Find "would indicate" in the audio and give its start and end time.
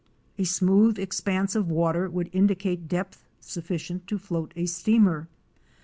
2.09-2.87